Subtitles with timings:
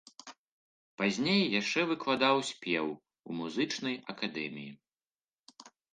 [1.01, 2.85] Пазней яшчэ выкладаў спеў
[3.27, 4.71] у музычнай акадэміі.